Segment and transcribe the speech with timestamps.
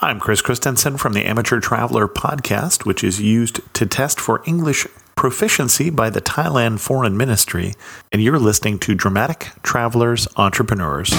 [0.00, 4.86] I'm Chris Christensen from the Amateur Traveler podcast, which is used to test for English
[5.16, 7.74] proficiency by the Thailand Foreign Ministry,
[8.12, 11.10] and you're listening to Dramatic Travelers Entrepreneurs.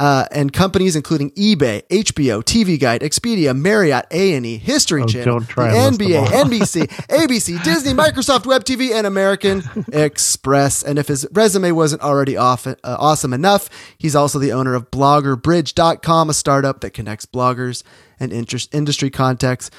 [0.00, 5.62] uh, and companies including eBay, HBO, TV Guide, Expedia, Marriott, A&E, History Oh, Channel, the
[5.62, 6.26] and list them NBA.
[6.26, 9.62] NBC, ABC, Disney, Microsoft Web TV, and American
[9.92, 10.82] Express.
[10.82, 14.90] And if his resume wasn't already off, uh, awesome enough, he's also the owner of
[14.90, 17.82] BloggerBridge.com, a startup that connects bloggers
[18.18, 19.70] and interest, industry contacts.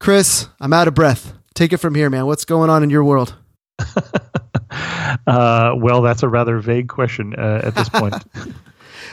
[0.00, 1.34] Chris, I'm out of breath.
[1.54, 2.24] Take it from here, man.
[2.24, 3.34] What's going on in your world?
[5.26, 8.14] Uh, well, that's a rather vague question uh, at this point.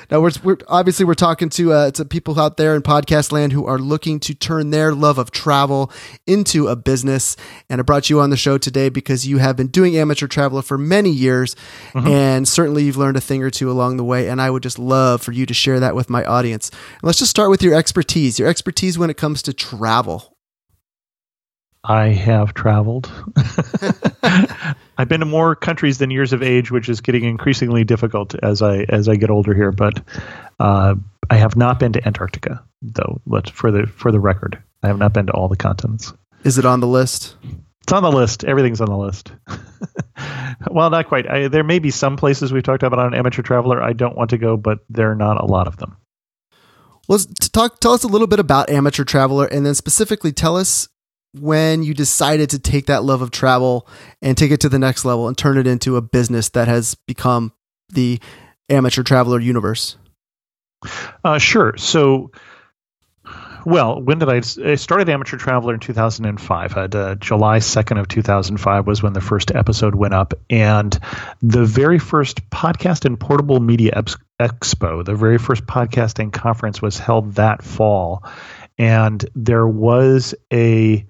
[0.10, 3.54] Now we're, we're obviously we're talking to uh, to people out there in podcast land
[3.54, 5.92] who are looking to turn their love of travel
[6.28, 7.36] into a business.
[7.70, 10.62] And I brought you on the show today because you have been doing amateur traveler
[10.62, 11.56] for many years,
[11.94, 14.30] and certainly you've learned a thing or two along the way.
[14.30, 16.70] And I would just love for you to share that with my audience.
[16.70, 18.40] And let's just start with your expertise.
[18.40, 20.36] Your expertise when it comes to travel.
[21.84, 23.12] I have traveled.
[24.98, 28.62] I've been to more countries than years of age, which is getting increasingly difficult as
[28.62, 29.72] I as I get older here.
[29.72, 30.02] But
[30.60, 30.96] uh,
[31.30, 33.22] I have not been to Antarctica, though.
[33.26, 36.14] Let's for the for the record, I have not been to all the continents.
[36.44, 37.36] Is it on the list?
[37.84, 38.44] It's on the list.
[38.44, 39.32] Everything's on the list.
[40.72, 41.30] well, not quite.
[41.30, 44.32] I, there may be some places we've talked about on Amateur Traveler I don't want
[44.32, 45.98] to go, but there are not a lot of them.
[47.08, 47.80] Let's talk.
[47.80, 50.88] Tell us a little bit about amateur traveler, and then specifically tell us
[51.40, 53.88] when you decided to take that love of travel
[54.22, 56.96] and take it to the next level and turn it into a business that has
[57.08, 57.52] become
[57.90, 58.20] the
[58.70, 59.98] amateur traveler universe.
[61.24, 61.76] Uh, sure.
[61.78, 62.32] So,
[63.66, 64.42] well, when did I?
[64.64, 66.78] I started Amateur Traveler in 2005.
[66.78, 70.98] At, uh, July 2nd of 2005 was when the first episode went up, and
[71.42, 77.00] the very first podcast and portable media ex- expo, the very first podcasting conference, was
[77.00, 78.24] held that fall,
[78.78, 81.04] and there was a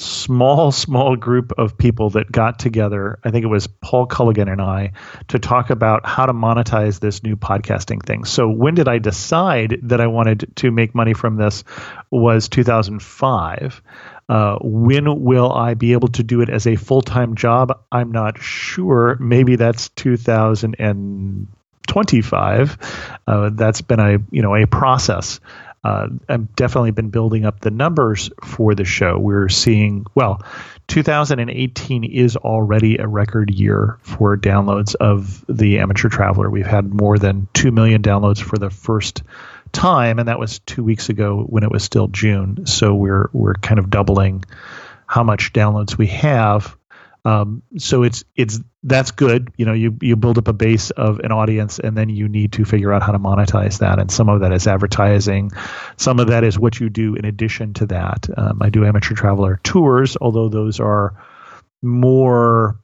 [0.00, 3.18] small, small group of people that got together.
[3.24, 4.92] I think it was Paul Colligan and I
[5.28, 8.24] to talk about how to monetize this new podcasting thing.
[8.24, 11.64] So, when did I decide that I wanted to make money from this?
[12.10, 13.82] Was 2005.
[14.28, 17.82] Uh, when will I be able to do it as a full time job?
[17.90, 19.16] I'm not sure.
[19.18, 22.78] Maybe that's 2025.
[23.26, 25.40] Uh, that's been a you know a process
[25.82, 29.18] uh, I've definitely been building up the numbers for the show.
[29.18, 30.42] We're seeing, well,
[30.88, 36.50] 2018 is already a record year for downloads of the Amateur Traveler.
[36.50, 39.22] We've had more than 2 million downloads for the first
[39.72, 42.66] time, and that was two weeks ago when it was still June.
[42.66, 44.44] So we're we're kind of doubling
[45.06, 46.76] how much downloads we have.
[47.24, 49.52] Um, so it's it's that's good.
[49.56, 52.52] You know, you you build up a base of an audience, and then you need
[52.52, 53.98] to figure out how to monetize that.
[53.98, 55.50] And some of that is advertising,
[55.96, 58.26] some of that is what you do in addition to that.
[58.36, 61.14] Um, I do amateur traveler tours, although those are
[61.82, 62.78] more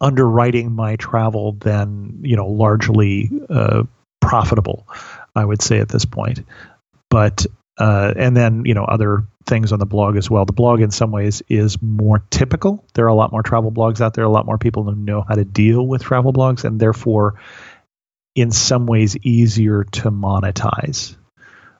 [0.00, 3.82] underwriting my travel than you know largely uh,
[4.20, 4.86] profitable.
[5.34, 6.40] I would say at this point,
[7.08, 7.44] but
[7.78, 10.44] uh, and then you know other things on the blog as well.
[10.44, 12.84] The blog in some ways is more typical.
[12.94, 14.24] There are a lot more travel blogs out there.
[14.24, 17.40] A lot more people who know how to deal with travel blogs, and therefore
[18.34, 21.16] in some ways easier to monetize.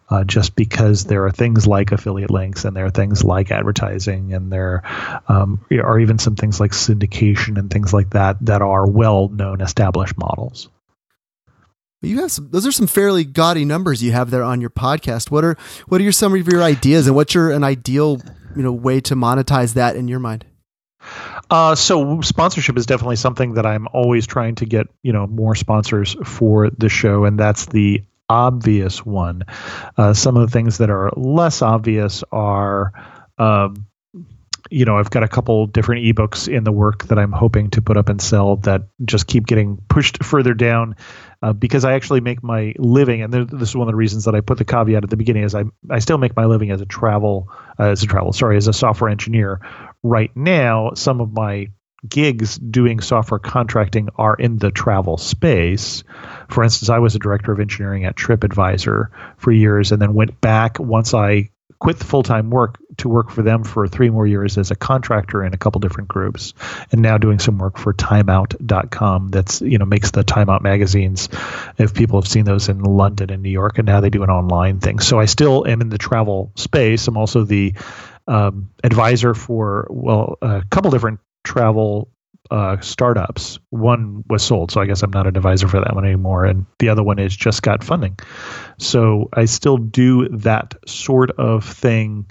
[0.09, 4.35] Uh, just because there are things like affiliate links and there are things like advertising
[4.35, 4.83] and there
[5.29, 9.61] um, are even some things like syndication and things like that that are well known
[9.61, 10.69] established models.
[12.03, 15.31] You have some, those are some fairly gaudy numbers you have there on your podcast.
[15.31, 15.57] What are
[15.89, 18.21] what are your, some of your ideas and what's your an ideal
[18.57, 20.47] you know way to monetize that in your mind?
[21.51, 25.55] Uh, so sponsorship is definitely something that I'm always trying to get you know more
[25.55, 29.43] sponsors for the show, and that's the obvious one.
[29.99, 32.93] Uh, some of the things that are less obvious are.
[33.39, 33.87] Um,
[34.73, 37.83] you know, I've got a couple different ebooks in the work that I'm hoping to
[37.83, 40.95] put up and sell that just keep getting pushed further down
[41.43, 44.35] uh, because I actually make my living, and this is one of the reasons that
[44.35, 46.81] I put the caveat at the beginning is I I still make my living as
[46.81, 47.49] a travel
[47.79, 49.61] uh, as a travel sorry as a software engineer.
[50.03, 51.69] Right now, some of my
[52.07, 56.03] gigs doing software contracting are in the travel space.
[56.49, 60.41] For instance, I was a director of engineering at TripAdvisor for years and then went
[60.41, 61.51] back once I
[61.81, 64.77] quit the full time work to work for them for three more years as a
[64.77, 66.55] contractor in a couple different groups,
[66.93, 69.29] and now doing some work for Timeout.com.
[69.29, 71.29] That's you know makes the Timeout magazines.
[71.79, 74.31] If people have seen those in London and New York, and now they do an
[74.31, 75.01] online thing.
[75.01, 77.09] So I still am in the travel space.
[77.09, 77.75] I'm also the
[78.29, 82.13] um, advisor for well a couple different travel
[82.51, 83.59] uh, startups.
[83.71, 86.67] One was sold, so I guess I'm not an advisor for that one anymore, and
[86.79, 88.19] the other one is just got funding.
[88.79, 92.31] So I still do that sort of thing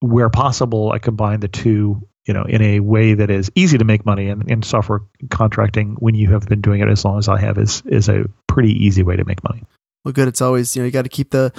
[0.00, 0.92] where possible.
[0.92, 4.28] I combine the two, you know, in a way that is easy to make money.
[4.28, 5.00] And in software
[5.30, 8.24] contracting, when you have been doing it as long as I have, is is a
[8.46, 9.64] pretty easy way to make money.
[10.04, 10.28] Well, good.
[10.28, 11.52] It's always you know you got to keep the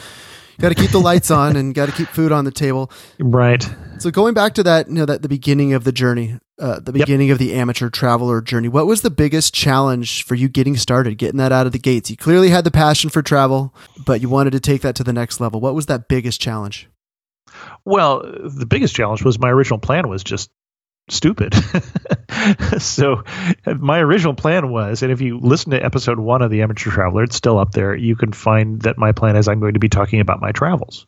[0.60, 2.92] got to keep the lights on and got to keep food on the table.
[3.20, 3.68] Right.
[4.00, 6.92] So going back to that, you know, that the beginning of the journey, uh, the
[6.92, 7.36] beginning yep.
[7.36, 8.68] of the amateur traveler journey.
[8.68, 12.10] What was the biggest challenge for you getting started, getting that out of the gates?
[12.10, 13.74] You clearly had the passion for travel,
[14.06, 15.62] but you wanted to take that to the next level.
[15.62, 16.90] What was that biggest challenge?
[17.86, 20.50] Well, the biggest challenge was my original plan was just
[21.10, 21.54] stupid.
[22.80, 23.24] so
[23.66, 27.24] my original plan was, and if you listen to episode one of the Amateur Traveler,
[27.24, 27.96] it's still up there.
[27.96, 31.08] You can find that my plan is I'm going to be talking about my travels.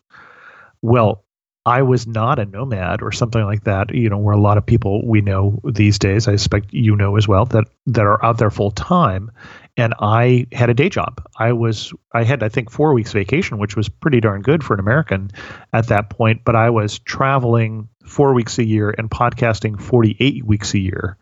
[0.82, 1.24] Well,
[1.66, 4.66] I was not a nomad or something like that, you know, where a lot of
[4.66, 8.38] people we know these days, I suspect you know as well, that that are out
[8.38, 9.32] there full time.
[9.80, 11.26] And I had a day job.
[11.38, 14.74] I was I had I think four weeks vacation, which was pretty darn good for
[14.74, 15.32] an American
[15.72, 16.42] at that point.
[16.44, 21.18] But I was traveling four weeks a year and podcasting 48 weeks a year.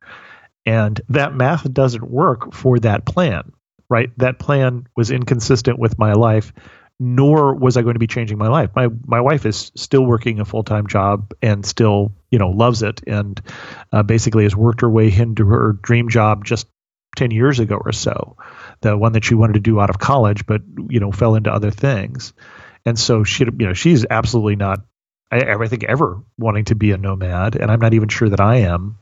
[0.65, 3.51] And that math doesn't work for that plan,
[3.89, 4.09] right?
[4.17, 6.51] That plan was inconsistent with my life
[6.99, 8.71] nor was I going to be changing my life.
[8.75, 12.81] My my wife is still working a full time job and still you know loves
[12.81, 13.39] it and
[13.91, 16.65] uh, basically has worked her way into her dream job just
[17.15, 18.37] ten years ago or so,
[18.81, 21.51] the one that she wanted to do out of college, but you know fell into
[21.51, 22.33] other things,
[22.85, 24.81] and so she you know she's absolutely not.
[25.29, 28.39] I, I think ever wanting to be a nomad, and I'm not even sure that
[28.39, 28.97] I am.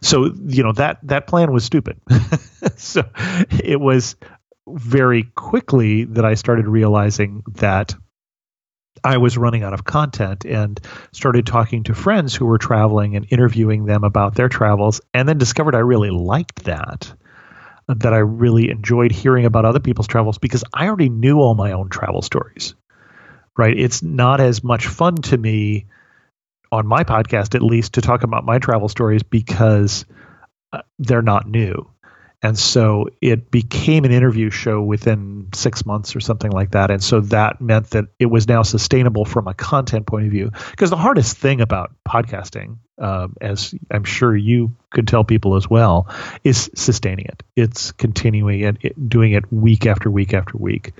[0.00, 2.00] So you know that that plan was stupid.
[2.76, 3.02] so
[3.50, 4.16] it was
[4.66, 7.94] very quickly that I started realizing that
[9.04, 10.80] I was running out of content and
[11.12, 15.38] started talking to friends who were traveling and interviewing them about their travels, and then
[15.38, 17.12] discovered I really liked that.
[17.88, 21.72] That I really enjoyed hearing about other people's travels because I already knew all my
[21.72, 22.74] own travel stories.
[23.56, 23.76] Right?
[23.76, 25.86] It's not as much fun to me
[26.70, 30.04] on my podcast, at least, to talk about my travel stories because
[30.72, 31.90] uh, they're not new
[32.40, 36.90] and so it became an interview show within six months or something like that.
[36.90, 40.52] And so that meant that it was now sustainable from a content point of view.
[40.70, 45.68] Because the hardest thing about podcasting, um, as I'm sure you could tell people as
[45.68, 46.08] well,
[46.44, 47.42] is sustaining it.
[47.56, 50.92] It's continuing and it, doing it week after week after week.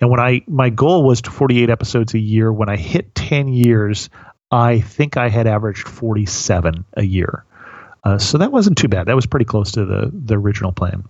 [0.00, 2.52] And when I my goal was to 48 episodes a year.
[2.52, 4.10] When I hit 10 years,
[4.50, 7.44] I think I had averaged 47 a year.
[8.04, 9.06] Uh, so that wasn't too bad.
[9.06, 11.04] That was pretty close to the the original plan.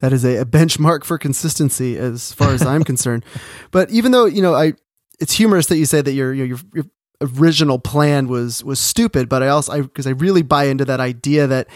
[0.00, 3.24] That is a, a benchmark for consistency, as far as I'm concerned.
[3.70, 4.72] But even though you know, I
[5.20, 6.84] it's humorous that you say that you're you're your, your
[7.20, 9.28] original plan was was stupid.
[9.28, 11.68] But I also I because I really buy into that idea that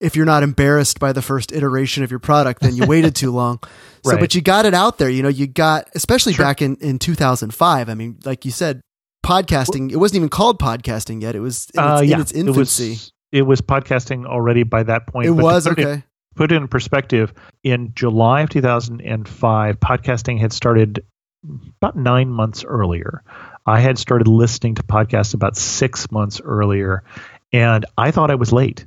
[0.00, 3.32] if you're not embarrassed by the first iteration of your product, then you waited too
[3.32, 3.58] long.
[4.04, 4.20] So, right.
[4.20, 5.10] but you got it out there.
[5.10, 6.44] You know, you got especially sure.
[6.44, 7.88] back in in 2005.
[7.88, 8.80] I mean, like you said,
[9.24, 9.92] podcasting.
[9.92, 11.34] It wasn't even called podcasting yet.
[11.34, 12.14] It was in its, uh, yeah.
[12.14, 12.86] in its infancy.
[12.86, 15.26] It was, it was podcasting already by that point.
[15.26, 15.92] It was put okay.
[15.92, 16.02] It,
[16.36, 21.04] put it in perspective, in July of 2005, podcasting had started
[21.80, 23.22] about nine months earlier.
[23.68, 27.04] I had started listening to podcasts about six months earlier,
[27.52, 28.86] and I thought I was late.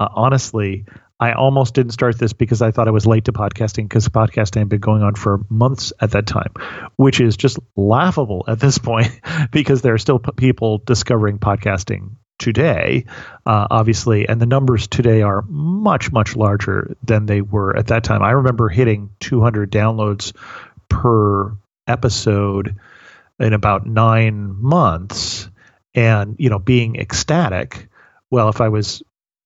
[0.00, 0.84] Uh, honestly,
[1.20, 4.58] I almost didn't start this because I thought I was late to podcasting because podcasting
[4.58, 6.52] had been going on for months at that time,
[6.96, 9.12] which is just laughable at this point
[9.52, 13.04] because there are still p- people discovering podcasting today,
[13.46, 18.02] uh, obviously, and the numbers today are much, much larger than they were at that
[18.02, 18.24] time.
[18.24, 20.34] I remember hitting 200 downloads
[20.88, 21.56] per
[21.86, 22.74] episode
[23.38, 25.48] in about nine months
[25.94, 27.88] and, you know, being ecstatic.
[28.30, 29.02] Well, if I was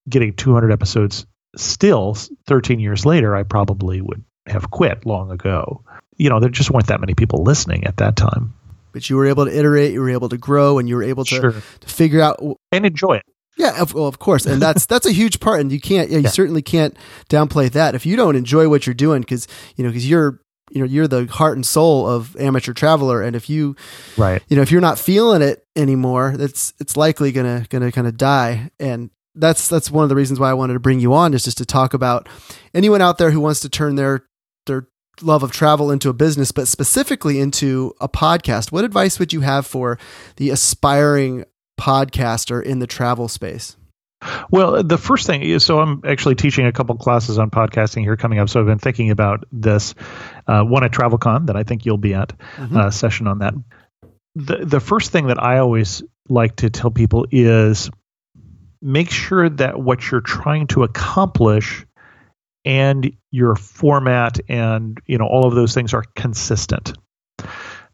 [0.09, 2.15] getting 200 episodes still
[2.47, 5.83] 13 years later, I probably would have quit long ago.
[6.17, 8.55] You know, there just weren't that many people listening at that time.
[8.93, 11.25] But you were able to iterate, you were able to grow, and you were able
[11.25, 11.53] to, Sure.
[11.53, 12.41] to figure out.
[12.73, 13.23] And enjoy it.
[13.57, 16.19] Yeah, of, well, of course, and that's that's a huge part, and you can't, yeah,
[16.19, 16.31] you Yeah.
[16.31, 16.97] certainly can't
[17.29, 17.95] downplay that.
[17.95, 20.41] If you don't enjoy what you're doing, because you know, because you're,
[20.71, 23.77] you know, you're the heart and soul of amateur traveler, and if you,
[24.17, 24.43] Right.
[24.49, 28.17] you know, if you're not feeling it anymore, that's it's likely gonna gonna kind of
[28.17, 28.71] die.
[28.79, 31.45] And that's that's one of the reasons why I wanted to bring you on is
[31.45, 32.29] just to talk about
[32.75, 34.25] anyone out there who wants to turn their
[34.67, 34.87] their
[35.23, 38.73] love of travel into a business, but specifically into a podcast.
[38.73, 39.99] What advice would you have for
[40.37, 41.45] the aspiring
[41.79, 43.77] podcaster in the travel space?
[44.51, 48.17] Well, the first thing is so I'm actually teaching a couple classes on podcasting here
[48.17, 48.49] coming up.
[48.49, 49.95] So I've been thinking about this.
[50.47, 52.77] Uh, one at TravelCon that I think you'll be at, Mhm.
[52.77, 53.55] uh, session on that.
[54.35, 57.91] The the first thing that I always like to tell people is
[58.83, 61.85] make sure that what you're trying to accomplish
[62.65, 66.93] and your format and you know all of those things are consistent.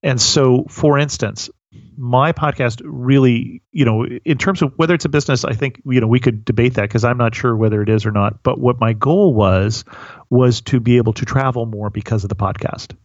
[0.03, 1.51] And so, for instance,
[1.97, 6.01] my podcast really, you know, in terms of whether it's a business, I think, you
[6.01, 8.43] know, we could debate that because I'm not sure whether it is or not.
[8.43, 9.85] But what my goal was,
[10.31, 12.97] was to be able to travel more because of the podcast.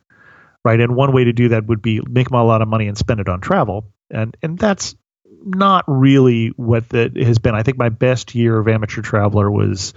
[0.64, 0.80] Right.
[0.80, 3.20] And one way to do that would be make a lot of money and spend
[3.20, 3.92] it on travel.
[4.12, 4.96] And, and that's
[5.44, 7.56] not really what that has been.
[7.56, 9.94] I think my best year of amateur traveler was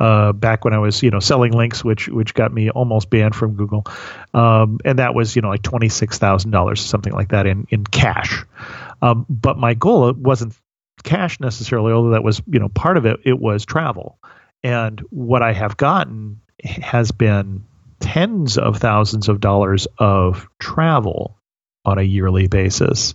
[0.00, 3.34] uh, back when I was, you know, selling links, which which got me almost banned
[3.34, 3.86] from Google,
[4.32, 7.66] um, and that was, you know, like twenty six thousand dollars, something like that in
[7.70, 8.44] in cash.
[9.02, 10.54] Um, but my goal wasn't
[11.02, 13.20] cash necessarily, although that was, you know, part of it.
[13.24, 14.18] It was travel,
[14.62, 17.64] and what I have gotten has been
[18.00, 21.38] tens of thousands of dollars of travel
[21.84, 23.14] on a yearly basis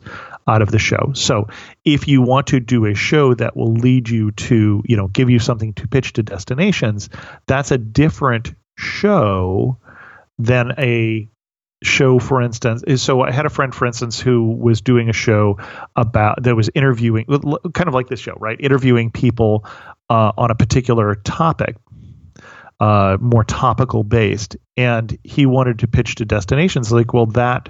[0.50, 1.12] out of the show.
[1.14, 1.48] So
[1.86, 5.30] if you want to do a show that will lead you to, you know, give
[5.30, 7.10] you something to pitch to destinations,
[7.46, 9.78] that's a different show
[10.40, 11.30] than a
[11.82, 15.14] show for instance is so i had a friend for instance who was doing a
[15.14, 15.58] show
[15.96, 17.26] about that was interviewing
[17.74, 19.66] kind of like this show right interviewing people
[20.10, 21.78] uh, on a particular topic
[22.82, 27.70] uh, more topical based and he wanted to pitch to destinations like well that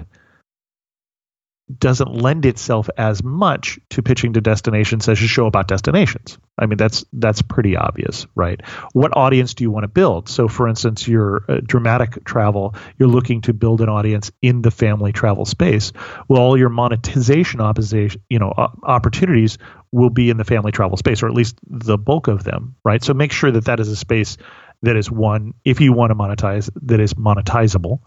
[1.78, 6.38] doesn't lend itself as much to pitching to destinations as a show about destinations.
[6.58, 8.60] I mean, that's that's pretty obvious, right?
[8.92, 10.28] What audience do you want to build?
[10.28, 14.70] So, for instance, your uh, dramatic travel, you're looking to build an audience in the
[14.70, 15.92] family travel space.
[16.28, 19.58] Well, all your monetization opposition, you know, uh, opportunities
[19.92, 23.02] will be in the family travel space, or at least the bulk of them, right?
[23.02, 24.36] So, make sure that that is a space
[24.82, 28.00] that is one if you want to monetize that is monetizable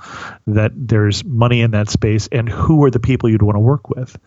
[0.48, 3.90] that there's money in that space and who are the people you'd want to work
[3.90, 4.18] with.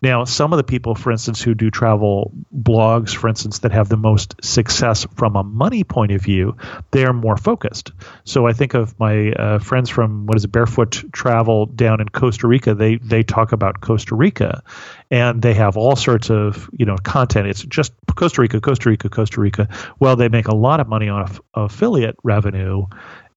[0.00, 3.88] Now some of the people for instance who do travel blogs for instance that have
[3.88, 6.56] the most success from a money point of view
[6.90, 7.92] they're more focused.
[8.24, 12.08] So i think of my uh, friends from what is it barefoot travel down in
[12.08, 14.62] costa rica they they talk about costa rica
[15.10, 17.48] and they have all sorts of you know content.
[17.48, 19.68] It's just costa rica costa rica costa rica.
[19.98, 22.86] Well they make a lot of money on aff- affiliate revenue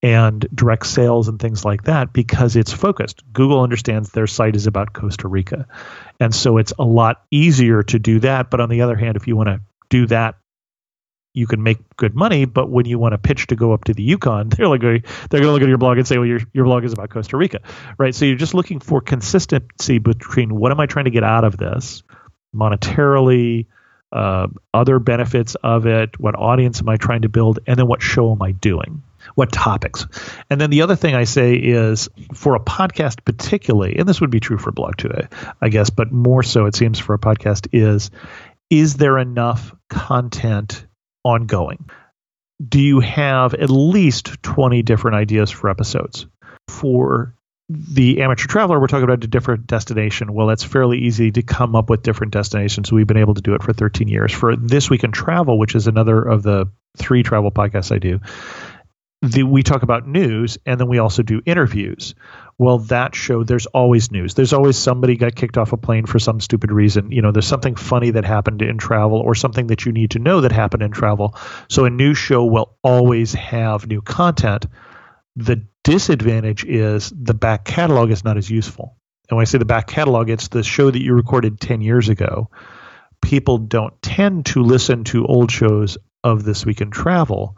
[0.01, 3.23] and direct sales and things like that because it's focused.
[3.31, 5.67] Google understands their site is about costa rica.
[6.19, 8.49] And so it's a lot easier to do that.
[8.49, 10.35] But on the other hand if you want to do that
[11.33, 13.93] you can make good money, but when you want to pitch to go up to
[13.93, 16.39] the Yukon, they're like they're going to look at your blog and say, "Well, your
[16.53, 17.59] your blog is about Costa Rica,
[17.97, 21.43] right?" So you're just looking for consistency between what am I trying to get out
[21.43, 22.03] of this,
[22.55, 23.65] monetarily,
[24.11, 28.01] uh, other benefits of it, what audience am I trying to build, and then what
[28.01, 29.01] show am I doing,
[29.33, 30.05] what topics,
[30.51, 34.29] and then the other thing I say is for a podcast particularly, and this would
[34.29, 35.09] be true for blog too,
[35.59, 38.11] I guess, but more so it seems for a podcast is,
[38.69, 40.85] is there enough content
[41.23, 41.89] ongoing?
[42.65, 46.25] Do you have at least 20 different ideas for episodes?
[46.69, 47.35] For
[47.69, 50.33] the amateur traveler, we're talking about a different destination.
[50.33, 52.91] Well, it's fairly easy to come up with different destinations.
[52.91, 54.31] We've been able to do it for 13 years.
[54.31, 58.19] For This Week in Travel, which is another of the three travel podcasts I do,
[59.23, 62.13] the, we talk about news and then we also do interviews.
[62.57, 64.33] well, that show, there's always news.
[64.33, 67.11] There's always somebody got kicked off a plane for some stupid reason.
[67.11, 70.19] You know, there's something funny that happened in travel or something that you need to
[70.19, 71.35] know that happened in travel.
[71.69, 74.65] So a new show will always have new content.
[75.37, 78.97] The disadvantage is the back catalog is not as useful.
[79.29, 82.09] And when I say the back catalog, it's the show that you recorded 10 years
[82.09, 82.49] ago.
[83.21, 87.57] People don't tend to listen to old shows of This Week in Travel.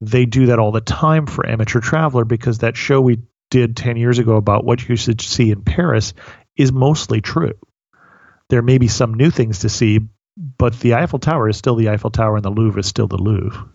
[0.00, 3.96] They do that all the time for Amateur Traveler because that show we did 10
[3.96, 6.14] years ago about what you should see in Paris
[6.56, 7.54] is mostly true.
[8.48, 10.00] There may be some new things to see,
[10.36, 13.16] but the Eiffel Tower is still the Eiffel Tower and the Louvre is still the
[13.16, 13.68] Louvre.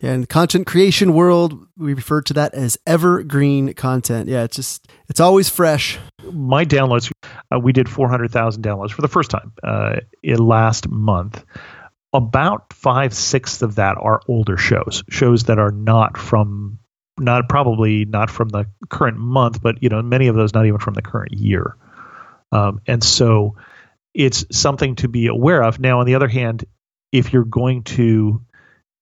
[0.00, 4.28] Yeah, in the content creation world, we refer to that as evergreen content.
[4.28, 5.98] Yeah, it's just it's always fresh.
[6.32, 7.10] My downloads,
[7.52, 11.44] uh, we did 400,000 downloads for the first time uh, in last month.
[12.12, 16.78] About five sixths of that are older shows, shows that are not from
[17.18, 20.78] not probably not from the current month, but you know many of those not even
[20.78, 21.76] from the current year.
[22.52, 23.56] Um, and so
[24.14, 25.78] it's something to be aware of.
[25.80, 26.64] Now, on the other hand,
[27.12, 28.42] if you're going to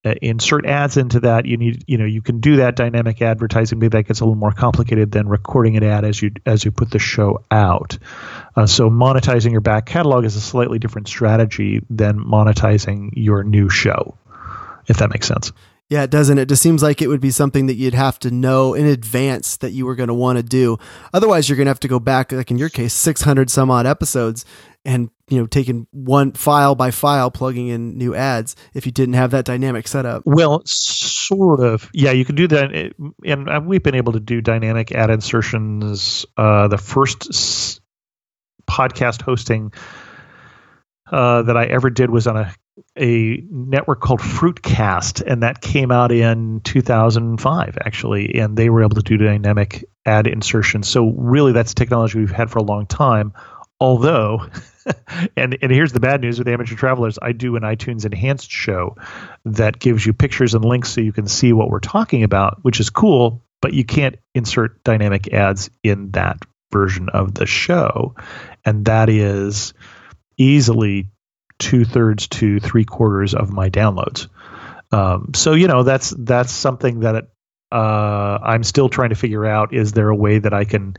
[0.06, 3.80] uh, insert ads into that, you need you know you can do that dynamic advertising,
[3.80, 6.70] but that gets a little more complicated than recording an ad as you as you
[6.70, 7.98] put the show out.
[8.54, 13.68] Uh, so monetizing your back catalog is a slightly different strategy than monetizing your new
[13.68, 14.16] show,
[14.86, 15.52] if that makes sense.
[15.88, 16.38] Yeah, it doesn't.
[16.38, 19.56] It just seems like it would be something that you'd have to know in advance
[19.58, 20.78] that you were going to want to do.
[21.12, 23.86] Otherwise, you're going to have to go back, like in your case, 600 some odd
[23.86, 24.44] episodes
[24.86, 29.14] and, you know, taking one file by file, plugging in new ads if you didn't
[29.14, 30.22] have that dynamic setup.
[30.24, 31.90] Well, sort of.
[31.92, 32.94] Yeah, you can do that.
[33.26, 36.24] And we've been able to do dynamic ad insertions.
[36.36, 37.80] Uh, the first s-
[38.70, 39.72] podcast hosting
[41.10, 42.54] uh, that I ever did was on a
[42.98, 48.96] a network called Fruitcast, and that came out in 2005, actually, and they were able
[48.96, 50.82] to do dynamic ad insertion.
[50.82, 53.32] So really, that's technology we've had for a long time.
[53.80, 54.46] Although,
[55.36, 58.96] and and here's the bad news with amateur travelers, I do an iTunes enhanced show
[59.44, 62.80] that gives you pictures and links so you can see what we're talking about, which
[62.80, 63.42] is cool.
[63.62, 68.14] But you can't insert dynamic ads in that version of the show,
[68.64, 69.72] and that is
[70.36, 71.08] easily
[71.58, 74.28] two thirds to three quarters of my downloads.
[74.92, 77.28] Um, so you know that's that's something that
[77.72, 79.75] uh, I'm still trying to figure out.
[79.75, 80.96] Is there a way that I can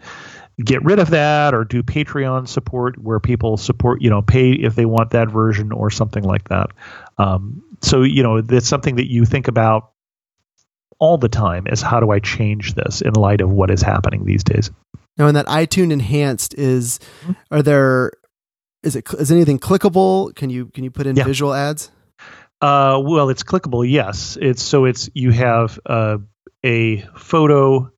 [0.63, 4.75] get rid of that or do Patreon support where people support you know pay if
[4.75, 6.71] they want that version or something like that.
[7.17, 9.91] Um, so you know that's something that you think about
[10.99, 14.25] all the time is how do I change this in light of what is happening
[14.25, 14.71] these days.
[15.17, 17.33] Now, in that iTunes enhanced is, mm-hmm.
[17.51, 18.11] are there
[18.83, 20.33] is it is anything clickable?
[20.35, 21.23] Can you can you put in yeah.
[21.23, 21.91] visual ads?
[22.61, 23.89] Uh, well, it's clickable.
[23.89, 26.17] Yes, it's so it's you have uh,
[26.63, 27.91] a photo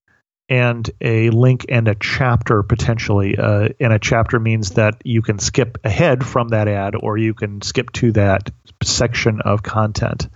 [0.50, 3.38] and a link and a chapter potentially.
[3.38, 7.36] Uh, and a chapter means that you can skip ahead from that ad or you
[7.36, 8.50] can skip to that
[8.84, 10.28] section of content.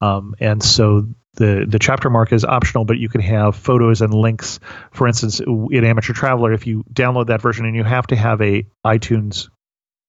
[0.00, 4.12] Um, and so the the chapter mark is optional, but you can have photos and
[4.12, 4.60] links.
[4.92, 8.40] For instance, in Amateur Traveler, if you download that version and you have to have
[8.40, 9.48] a iTunes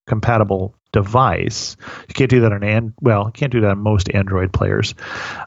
[0.08, 1.78] compatible device.
[2.08, 4.96] You can't do that on and well, you can't do that on most Android players,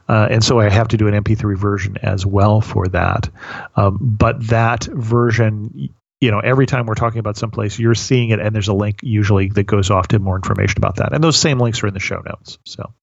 [0.07, 3.29] uh, and so I have to do an MP3 version as well for that.
[3.75, 5.89] Um, but that version,
[6.21, 8.99] you know, every time we're talking about someplace, you're seeing it, and there's a link
[9.03, 11.93] usually that goes off to more information about that, and those same links are in
[11.93, 12.57] the show notes.
[12.65, 12.93] So.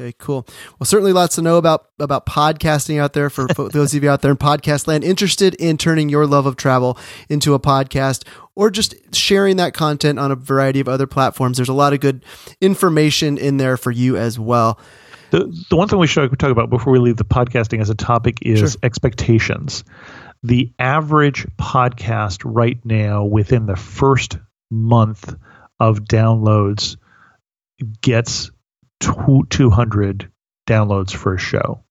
[0.00, 0.46] Okay, cool.
[0.78, 4.22] Well, certainly lots to know about about podcasting out there for those of you out
[4.22, 6.96] there in podcast land interested in turning your love of travel
[7.28, 11.58] into a podcast or just sharing that content on a variety of other platforms.
[11.58, 12.24] There's a lot of good
[12.62, 14.80] information in there for you as well.
[15.32, 17.94] The, the one thing we should talk about before we leave the podcasting as a
[17.94, 18.68] topic is sure.
[18.82, 19.84] expectations.
[20.42, 24.38] The average podcast right now within the first
[24.70, 25.34] month
[25.78, 26.96] of downloads
[28.00, 28.50] gets
[29.00, 30.30] 200
[30.68, 31.82] downloads for a show.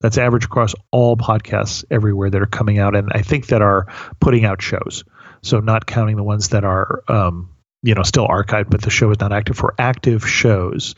[0.00, 3.86] That's average across all podcasts everywhere that are coming out, and I think that are
[4.20, 5.04] putting out shows.
[5.42, 7.50] So not counting the ones that are, um,
[7.82, 9.56] you know, still archived, but the show is not active.
[9.56, 10.96] For active shows,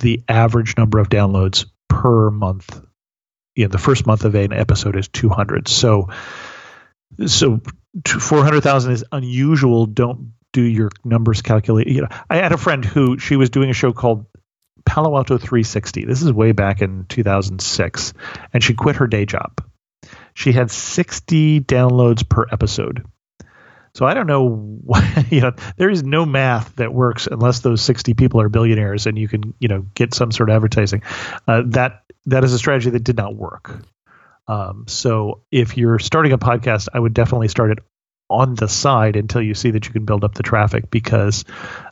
[0.00, 2.80] the average number of downloads per month
[3.54, 5.68] in the first month of an episode is 200.
[5.68, 6.10] So,
[7.26, 7.60] so
[8.06, 9.86] 400,000 is unusual.
[9.86, 11.86] Don't do your numbers calculate.
[11.86, 14.26] You know, I had a friend who she was doing a show called
[14.86, 16.04] Palo Alto 360.
[16.06, 18.14] This is way back in 2006,
[18.54, 19.62] and she quit her day job.
[20.32, 23.04] She had 60 downloads per episode.
[23.94, 27.82] So I don't know, why, you know, there is no math that works unless those
[27.82, 31.02] 60 people are billionaires and you can, you know, get some sort of advertising.
[31.48, 33.82] Uh, that that is a strategy that did not work.
[34.48, 37.78] Um, so if you're starting a podcast, I would definitely start it
[38.28, 41.44] on the side until you see that you can build up the traffic because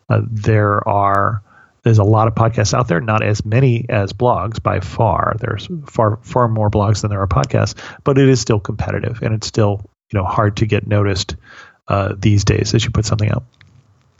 [0.09, 1.42] uh, there are
[1.84, 5.36] there's a lot of podcasts out there, not as many as blogs by far.
[5.38, 9.34] There's far far more blogs than there are podcasts, but it is still competitive and
[9.34, 11.36] it's still you know hard to get noticed
[11.88, 13.44] uh, these days as you put something out.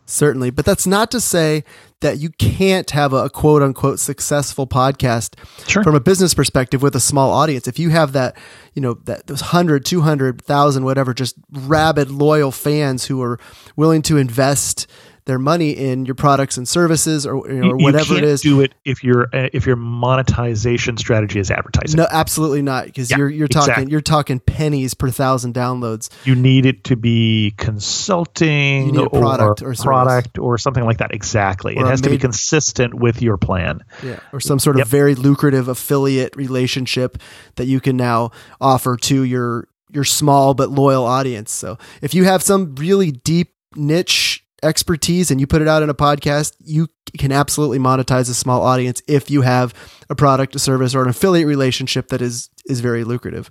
[0.07, 1.65] Certainly, but that's not to say
[2.01, 5.35] that you can't have a, quote unquote successful podcast
[5.67, 5.83] sure.
[5.83, 7.67] from a business perspective with a small audience.
[7.67, 8.37] If you have that,
[8.75, 13.41] you know, that those 100, 200,000, whatever, just rabid, loyal fans who are
[13.77, 14.87] willing to invest
[15.27, 18.43] their money in your products and services or, you know, or whatever it is.
[18.43, 21.97] Do it if your uh, if your monetization strategy is advertising.
[21.97, 23.93] No, absolutely not, because yeah, you're you're talking exactly.
[23.93, 26.11] you're talking pennies per thousand downloads.
[26.25, 31.15] You need it to be consulting or product or, product or something like that.
[31.15, 33.81] Exactly, or it has to be consistent with your plan.
[34.03, 34.89] Yeah, or some sort of yep.
[34.89, 37.19] very lucrative affiliate relationship
[37.57, 41.51] that you can now offer to your your small but loyal audience.
[41.51, 45.91] So if you have some really deep niche expertise and you put it out in
[45.91, 49.75] a podcast, you can absolutely monetize a small audience if you have
[50.11, 53.51] a product, a service, or an affiliate relationship that is is very lucrative.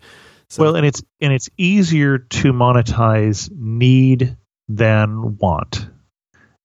[0.50, 0.64] So.
[0.64, 5.88] Well, and it's and it's easier to monetize need than want.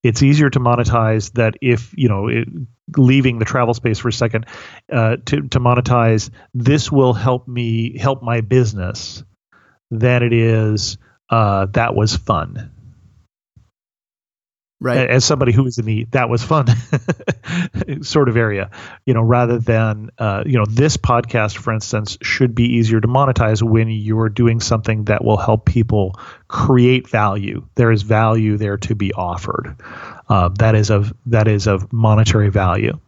[0.03, 2.49] It's easier to monetize that if you know it,
[2.97, 4.47] leaving the travel space for a second
[4.93, 9.23] uh, to to monetize this will help me help my business
[9.91, 10.99] than it is
[11.31, 12.71] uh, that was fun
[14.81, 15.11] right.
[15.11, 16.67] As somebody who was in the that was fun
[18.03, 18.71] sort of area
[19.05, 23.09] you know rather than uh, you know this podcast for instance should be easier to
[23.09, 27.67] monetize when you're doing something that will help people create value.
[27.75, 29.77] There is value there to be offered.
[30.29, 32.99] Uh, that is of that is of monetary value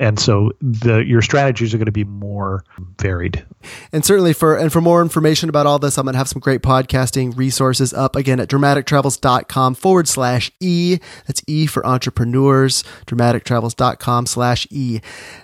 [0.00, 2.64] and so the your strategies are going to be more
[2.98, 3.44] varied.
[3.92, 6.40] And certainly for and for more information about all this i'm going to have some
[6.40, 10.98] great podcasting resources up again at dramatictravels.com forward slash e.
[11.26, 15.00] That's e for entrepreneurs dramatictravels.com slash e.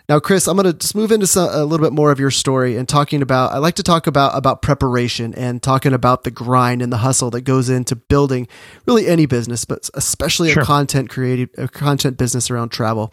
[0.09, 2.31] Now chris i'm going to just move into some, a little bit more of your
[2.31, 6.31] story and talking about i like to talk about about preparation and talking about the
[6.31, 8.49] grind and the hustle that goes into building
[8.87, 10.63] really any business but especially sure.
[10.63, 13.13] a content creative a content business around travel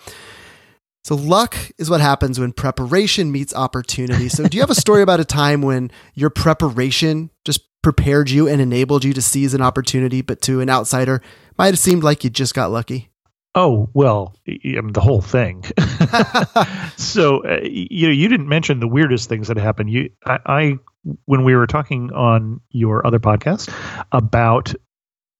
[1.07, 4.27] so luck is what happens when preparation meets opportunity.
[4.27, 8.49] So do you have a story about a time when your preparation just prepared you
[8.49, 11.21] and enabled you to seize an opportunity, but to an outsider
[11.57, 13.09] might have seemed like you just got lucky?
[13.55, 15.63] Oh well, mean, the whole thing.
[16.97, 19.89] so uh, you know, you didn't mention the weirdest things that happened.
[19.89, 20.79] You, I, I,
[21.23, 23.73] when we were talking on your other podcast
[24.11, 24.75] about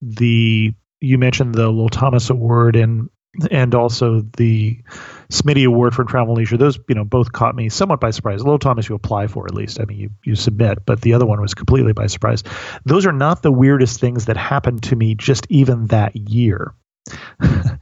[0.01, 3.09] the, you mentioned the Lowell Thomas Award and
[3.51, 4.81] and also the
[5.31, 6.57] Smitty Award for Travel and Leisure.
[6.57, 8.43] Those, you know, both caught me somewhat by surprise.
[8.43, 9.79] Lowell Thomas, you apply for at least.
[9.79, 12.43] I mean, you you submit, but the other one was completely by surprise.
[12.85, 16.73] Those are not the weirdest things that happened to me just even that year.
[17.39, 17.79] the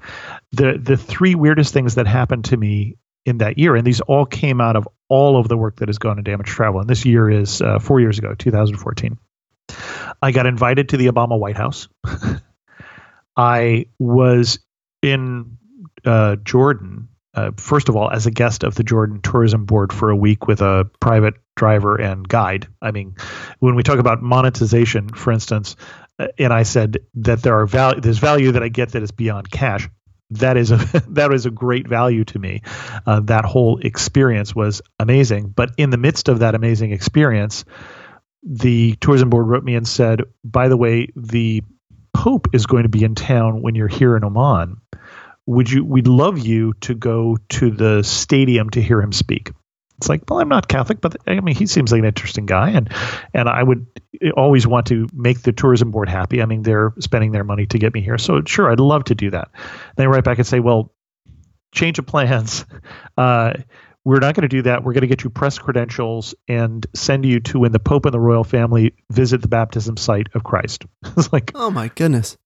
[0.51, 4.61] the three weirdest things that happened to me in that year, and these all came
[4.61, 6.79] out of all of the work that has gone into amateur travel.
[6.79, 9.17] And this year is uh, four years ago, 2014.
[10.21, 11.87] I got invited to the Obama White House.
[13.37, 14.59] I was
[15.05, 15.57] in
[16.03, 20.09] uh, Jordan, uh, first of all, as a guest of the Jordan Tourism Board for
[20.09, 22.67] a week with a private driver and guide.
[22.81, 23.15] I mean,
[23.59, 25.75] when we talk about monetization, for instance,
[26.17, 29.11] uh, and I said that there are value, there's value that I get that is
[29.11, 29.89] beyond cash.
[30.31, 30.77] That is a
[31.09, 32.61] that is a great value to me.
[33.05, 35.49] Uh, that whole experience was amazing.
[35.49, 37.65] But in the midst of that amazing experience,
[38.43, 41.63] the tourism board wrote me and said, "By the way, the
[42.15, 44.77] Pope is going to be in town when you're here in Amman.
[45.45, 45.85] Would you?
[45.85, 49.51] We'd love you to go to the stadium to hear him speak."
[49.97, 52.71] It's like, well, I'm not Catholic, but I mean, he seems like an interesting guy,
[52.71, 52.89] and
[53.33, 53.85] and I would
[54.35, 56.41] always want to make the tourism board happy.
[56.41, 59.15] I mean, they're spending their money to get me here, so sure, I'd love to
[59.15, 59.51] do that.
[59.95, 60.93] They write back and say, well,
[61.73, 62.65] change of plans.
[63.17, 63.53] Uh,
[64.05, 64.83] we're not going to do that.
[64.83, 68.13] We're going to get you press credentials and send you to when the Pope and
[68.13, 70.85] the royal family visit the baptism site of Christ.
[71.17, 72.37] it's like, oh my goodness.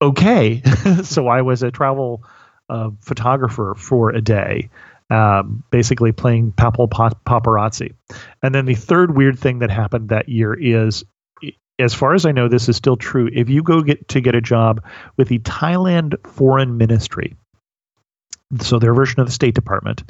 [0.00, 0.62] Okay.
[1.02, 2.22] so I was a travel
[2.68, 4.68] uh, photographer for a day,
[5.08, 7.94] um, basically playing papal paparazzi.
[8.42, 11.02] And then the third weird thing that happened that year is
[11.78, 13.28] as far as I know, this is still true.
[13.32, 14.84] If you go get to get a job
[15.16, 17.36] with the Thailand Foreign Ministry,
[18.60, 20.02] so their version of the State Department,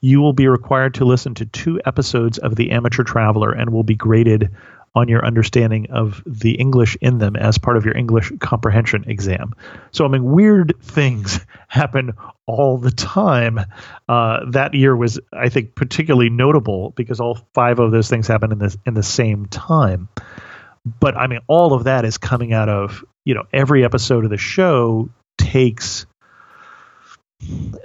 [0.00, 3.82] you will be required to listen to two episodes of The Amateur Traveler and will
[3.82, 4.50] be graded
[4.96, 9.52] on your understanding of the English in them as part of your English comprehension exam.
[9.92, 12.14] So, I mean, weird things happen
[12.46, 13.60] all the time.
[14.08, 18.54] Uh, that year was, I think, particularly notable because all five of those things happened
[18.54, 20.08] in the in the same time.
[21.00, 24.30] but I mean, all of that is coming out of you know every episode of
[24.30, 26.06] the show takes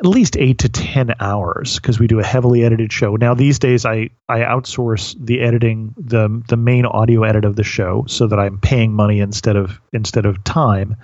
[0.02, 3.16] at least eight to ten hours because we do a heavily edited show.
[3.16, 7.64] Now these days, I I outsource the editing, the the main audio edit of the
[7.64, 10.96] show, so that I'm paying money instead of instead of time.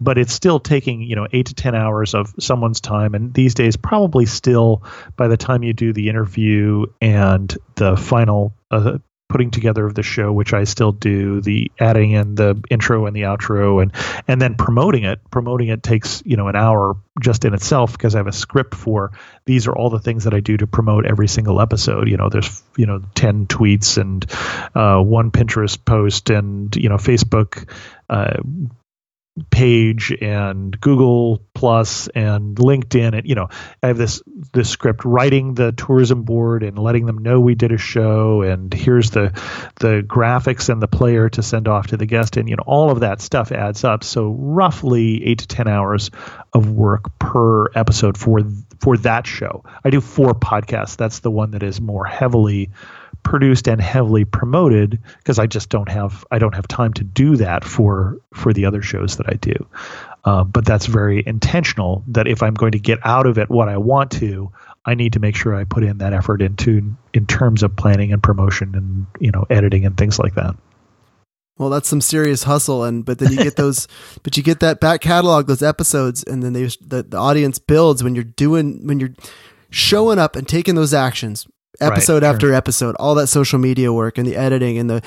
[0.00, 3.54] But it's still taking you know eight to ten hours of someone's time, and these
[3.54, 4.82] days probably still
[5.16, 8.98] by the time you do the interview and the final uh,
[9.30, 13.16] putting together of the show, which I still do, the adding in the intro and
[13.16, 13.92] the outro, and
[14.28, 15.20] and then promoting it.
[15.30, 18.74] Promoting it takes you know an hour just in itself because I have a script
[18.74, 19.12] for
[19.46, 22.08] these are all the things that I do to promote every single episode.
[22.08, 24.26] You know, there's you know ten tweets and
[24.74, 27.70] uh, one Pinterest post and you know Facebook.
[28.10, 28.38] Uh,
[29.50, 33.48] page and Google Plus and LinkedIn and you know
[33.82, 37.72] I have this this script writing the tourism board and letting them know we did
[37.72, 39.32] a show and here's the
[39.76, 42.90] the graphics and the player to send off to the guest and you know all
[42.90, 46.10] of that stuff adds up so roughly 8 to 10 hours
[46.52, 48.40] of work per episode for
[48.80, 49.62] for that show.
[49.84, 50.96] I do four podcasts.
[50.96, 52.70] That's the one that is more heavily
[53.22, 57.36] produced and heavily promoted because I just don't have I don't have time to do
[57.36, 59.66] that for for the other shows that I do.
[60.24, 62.04] Uh, but that's very intentional.
[62.08, 64.52] That if I'm going to get out of it what I want to,
[64.84, 68.12] I need to make sure I put in that effort into in terms of planning
[68.12, 70.56] and promotion and you know editing and things like that.
[71.58, 73.86] Well, that's some serious hustle, and but then you get those,
[74.22, 78.02] but you get that back catalog, those episodes, and then they the, the audience builds
[78.02, 79.14] when you're doing when you're
[79.70, 81.46] showing up and taking those actions
[81.80, 82.54] episode right, after sure.
[82.54, 85.02] episode, all that social media work and the editing and the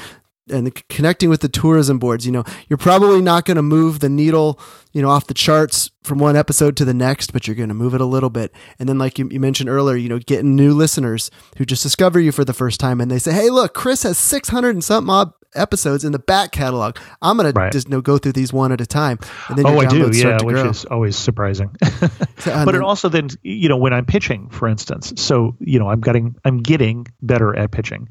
[0.50, 4.00] and the connecting with the tourism boards, you know, you're probably not going to move
[4.00, 4.60] the needle,
[4.94, 7.76] you know, off the charts from one episode to the next, but you're going to
[7.76, 8.54] move it a little bit.
[8.78, 12.20] And then, like you, you, mentioned earlier, you know, getting new listeners who just discover
[12.20, 15.10] you for the first time and they say, Hey, look, Chris has 600 and something
[15.10, 16.98] odd episodes in the back catalog.
[17.22, 17.72] I'm going right.
[17.72, 19.20] to just you know, go through these one at a time.
[19.50, 20.12] And then oh, I do.
[20.14, 20.44] Yeah.
[20.44, 20.70] Which grow.
[20.70, 21.76] is always surprising.
[22.46, 26.02] but it also then, you know, when I'm pitching, for instance, so, you know, I'm
[26.02, 28.10] getting, I'm getting better at pitching.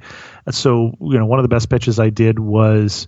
[0.51, 3.07] So, you know, one of the best pitches I did was,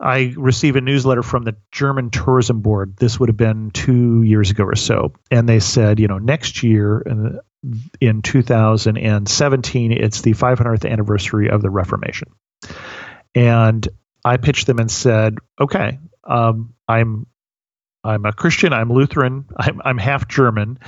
[0.00, 2.96] I received a newsletter from the German Tourism Board.
[2.96, 5.12] This would have been two years ago or so.
[5.30, 7.40] And they said, you know, next year in,
[8.00, 12.28] in 2017, it's the 500th anniversary of the Reformation.
[13.34, 13.86] And
[14.24, 17.26] I pitched them and said, okay, um, I'm
[18.04, 20.78] I'm a Christian, I'm Lutheran, I'm, I'm half German,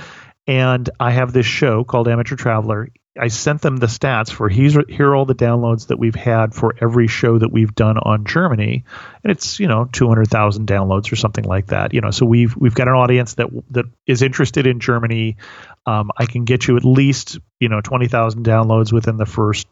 [0.45, 2.89] and I have this show called Amateur Traveler.
[3.19, 6.53] I sent them the stats for here's here are all the downloads that we've had
[6.53, 8.85] for every show that we've done on Germany,
[9.23, 11.93] and it's you know two hundred thousand downloads or something like that.
[11.93, 15.37] You know, so we've we've got an audience that that is interested in Germany.
[15.85, 19.67] Um, I can get you at least you know twenty thousand downloads within the first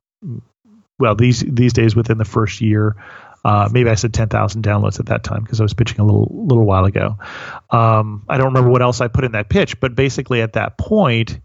[1.00, 2.96] well these these days within the first year.
[3.44, 6.28] Uh, maybe I said 10,000 downloads at that time because I was pitching a little
[6.32, 7.20] little while ago.
[7.70, 10.80] Um, I don't remember what else I put in that pitch, but basically at that
[10.80, 11.40] point,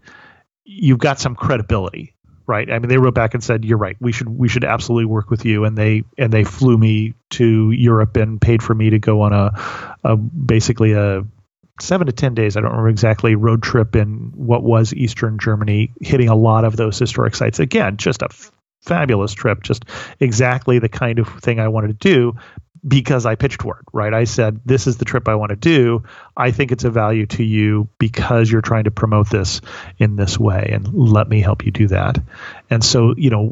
[0.63, 2.13] you've got some credibility,
[2.47, 2.71] right?
[2.71, 3.97] I mean, they wrote back and said, "You're right.
[3.99, 7.71] We should we should absolutely work with you." And they and they flew me to
[7.71, 9.51] Europe and paid for me to go on a,
[10.03, 11.25] a basically a
[11.79, 12.57] seven to ten days.
[12.57, 16.75] I don't remember exactly road trip in what was Eastern Germany, hitting a lot of
[16.75, 17.59] those historic sites.
[17.59, 18.29] Again, just a
[18.81, 19.85] fabulous trip, just
[20.19, 22.35] exactly the kind of thing I wanted to do
[22.87, 24.13] because I pitched it, right?
[24.13, 26.03] I said, This is the trip I want to do.
[26.35, 29.61] I think it's a value to you because you're trying to promote this
[29.97, 32.17] in this way, and let me help you do that.
[32.69, 33.51] And so, you know,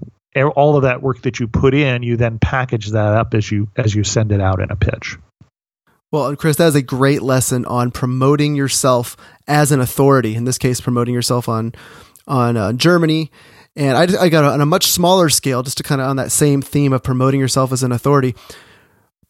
[0.55, 3.69] all of that work that you put in, you then package that up as you
[3.75, 5.17] as you send it out in a pitch.
[6.11, 9.15] Well, and Chris, that is a great lesson on promoting yourself
[9.47, 10.35] as an authority.
[10.35, 11.73] In this case, promoting yourself on
[12.27, 13.31] on uh, Germany
[13.75, 16.31] and I, I got on a much smaller scale, just to kind of on that
[16.31, 18.35] same theme of promoting yourself as an authority.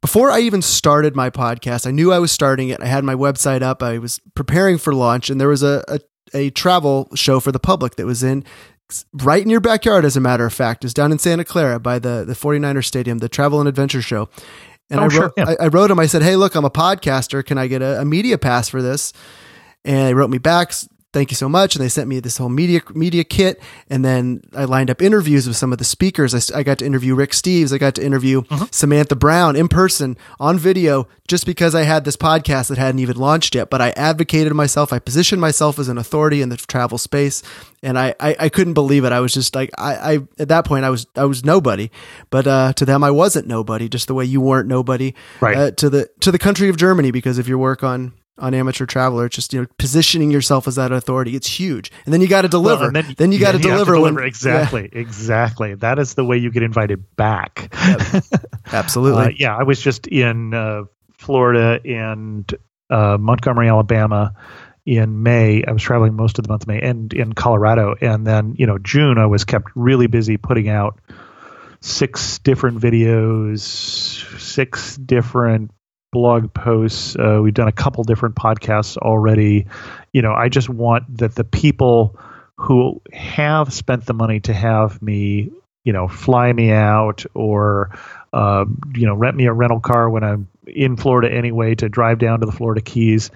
[0.02, 2.82] Before I even started my podcast, I knew I was starting it.
[2.82, 3.84] I had my website up.
[3.84, 6.00] I was preparing for launch, and there was a, a,
[6.34, 8.46] a travel show for the public that was in
[9.14, 10.84] right in your backyard, as a matter of fact.
[10.84, 14.30] is down in Santa Clara by the, the 49er Stadium, the Travel and Adventure Show.
[14.90, 15.56] And oh, I, wrote, sure, yeah.
[15.60, 17.46] I, I, wrote him, I said, Hey, look, I'm a podcaster.
[17.46, 19.14] Can I get a, a media pass for this?
[19.86, 20.74] And he wrote me back,
[21.14, 21.76] thank you so much.
[21.76, 23.62] And they sent me this whole media media kit.
[23.90, 26.34] And then I lined up interviews with some of the speakers.
[26.34, 27.74] I, I got to interview Rick Steves.
[27.74, 28.68] I got to interview uh-huh.
[28.72, 33.18] Samantha Brown in person on video just because I had this podcast that hadn't even
[33.18, 33.70] launched yet.
[33.70, 34.94] But I advocated myself.
[34.94, 37.44] I positioned myself as an authority in the travel space.
[37.82, 39.12] And I, I, I couldn't believe it.
[39.12, 41.92] I was just like, I, I, at that point, I was, I was nobody,
[42.30, 45.56] but, uh, to them, I wasn't nobody, just the way you weren't nobody, right.
[45.56, 48.86] Uh, to the, to the country of Germany, because of your work on, on Amateur
[48.86, 49.30] Traveler.
[49.30, 51.36] Just you know, positioning yourself as that authority.
[51.36, 52.86] It's huge, and then you got to deliver.
[52.86, 53.94] Well, then, then, you got to deliver.
[53.94, 54.16] deliver.
[54.16, 55.00] When, exactly, yeah.
[55.00, 55.76] exactly.
[55.76, 57.74] That is the way you get invited back.
[57.74, 58.24] Yep.
[58.72, 59.24] Absolutely.
[59.24, 60.84] uh, yeah, I was just in uh,
[61.18, 62.52] Florida and
[62.90, 64.34] uh, Montgomery, Alabama.
[64.86, 68.26] In May, I was traveling most of the month of May, and in Colorado, and
[68.26, 71.00] then you know June, I was kept really busy putting out
[71.82, 73.60] six different videos,
[74.40, 75.72] six different
[76.12, 77.16] blog posts.
[77.16, 79.68] Uh, we've done a couple different podcasts already.
[80.14, 82.20] You know, I just want that the people
[82.56, 85.52] who have spent the money to have me,
[85.84, 87.98] you know, fly me out or,
[88.34, 92.20] uh, you know, rent me a rental car when I'm in Florida anyway to drive
[92.20, 93.32] down to the Florida Keys.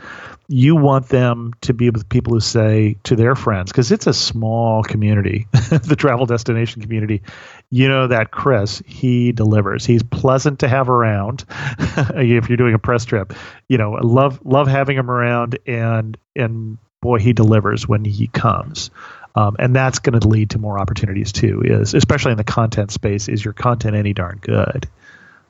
[0.47, 4.13] You want them to be with people who say to their friends, because it's a
[4.13, 7.23] small community, the travel destination community.
[7.69, 9.85] You know that Chris, he delivers.
[9.85, 11.45] He's pleasant to have around.
[12.15, 13.33] if you're doing a press trip,
[13.67, 18.91] you know, love love having him around, and and boy, he delivers when he comes.
[19.35, 21.61] Um, and that's going to lead to more opportunities too.
[21.63, 23.27] Is especially in the content space.
[23.27, 24.87] Is your content any darn good?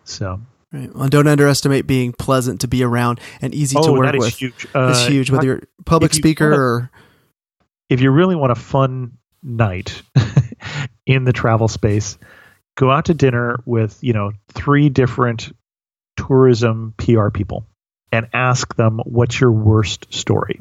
[0.05, 0.41] So
[0.73, 0.93] Right.
[0.93, 4.23] Well, don't underestimate being pleasant to be around and easy oh, to work that is
[4.23, 4.35] with.
[4.35, 4.67] Huge.
[4.73, 6.91] Uh, it's huge, whether you're public speaker wanna, or.
[7.89, 10.01] If you really want a fun night
[11.05, 12.17] in the travel space,
[12.75, 15.55] go out to dinner with you know three different
[16.17, 17.67] tourism PR people
[18.11, 20.59] and ask them what's your worst story.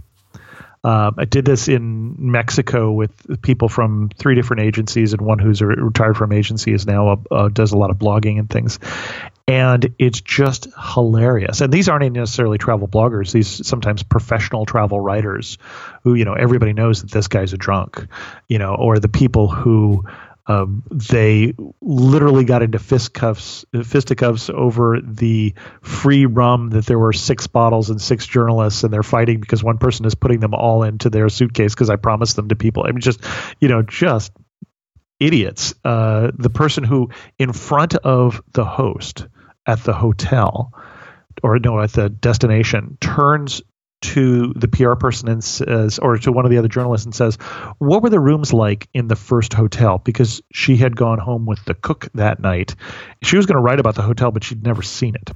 [0.84, 5.62] Um, I did this in Mexico with people from three different agencies, and one who's
[5.62, 8.80] retired from agency is now uh, does a lot of blogging and things.
[9.46, 11.60] And it's just hilarious.
[11.60, 15.58] And these aren't necessarily travel bloggers; these sometimes professional travel writers,
[16.02, 18.04] who you know everybody knows that this guy's a drunk,
[18.48, 20.04] you know, or the people who
[20.46, 27.46] um, they literally got into fistcuffs, fisticuffs over the free rum that there were six
[27.46, 31.10] bottles and six journalists, and they're fighting because one person is putting them all into
[31.10, 32.84] their suitcase because I promised them to people.
[32.84, 33.20] I mean, just
[33.60, 34.32] you know, just
[35.20, 35.74] idiots.
[35.84, 39.26] Uh, the person who in front of the host
[39.64, 40.72] at the hotel
[41.42, 43.62] or no at the destination turns
[44.02, 47.36] to the PR person and says, or to one of the other journalists and says,
[47.78, 49.98] What were the rooms like in the first hotel?
[49.98, 52.74] Because she had gone home with the cook that night.
[53.22, 55.30] She was going to write about the hotel, but she'd never seen it.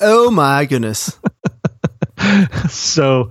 [0.00, 1.18] Oh my goodness.
[2.68, 3.30] so,